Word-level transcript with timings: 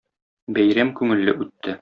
Бәйрәм 0.59 0.93
күңелле 1.01 1.37
үтте. 1.47 1.79